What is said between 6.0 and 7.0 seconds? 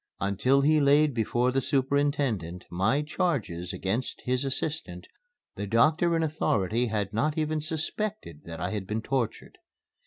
in authority